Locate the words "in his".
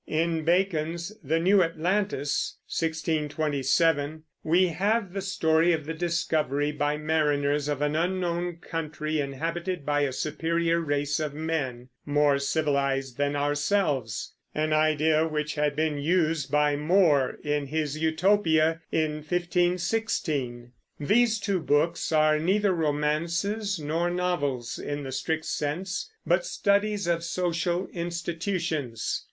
17.43-17.95